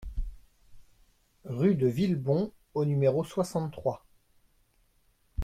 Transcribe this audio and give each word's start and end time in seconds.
Rue 1.45 1.75
de 1.75 1.85
Villebon 1.85 2.51
au 2.73 2.85
numéro 2.85 3.23
soixante-trois 3.23 4.03